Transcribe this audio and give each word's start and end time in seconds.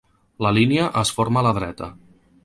La 0.45 0.51
línia 0.57 0.87
es 1.01 1.11
forma 1.17 1.43
a 1.43 1.47
la 1.49 1.51
dreta. 1.59 1.91